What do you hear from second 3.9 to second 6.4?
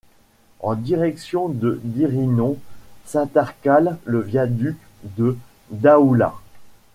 le viaduc de Daoulas.